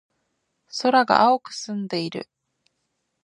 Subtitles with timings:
[0.79, 2.27] 空が青く澄んでいる。